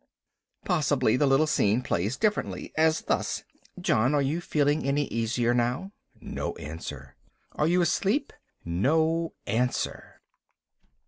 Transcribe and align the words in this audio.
Possibly 0.65 1.15
the 1.15 1.27
little 1.27 1.45
scene 1.45 1.83
plays 1.83 2.17
differently, 2.17 2.73
as 2.75 3.01
thus 3.01 3.43
"John, 3.79 4.15
are 4.15 4.21
you 4.23 4.41
feeling 4.41 4.83
any 4.83 5.03
easier 5.09 5.53
now?" 5.53 5.91
No 6.19 6.55
answer. 6.55 7.15
"Are 7.51 7.67
you 7.67 7.83
asleep?" 7.83 8.33
No 8.65 9.33
answer. 9.45 10.19